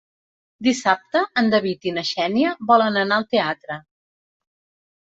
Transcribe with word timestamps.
Dissabte 0.67 1.21
en 1.43 1.53
David 1.55 1.87
i 1.91 1.95
na 1.99 2.05
Xènia 2.13 2.57
volen 2.73 3.01
anar 3.05 3.23
al 3.23 3.31
teatre. 3.37 3.81